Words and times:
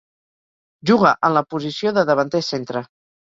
Juga 0.91 1.11
en 1.29 1.35
la 1.37 1.43
posició 1.55 1.93
de 1.99 2.05
davanter 2.13 2.41
centre. 2.51 2.85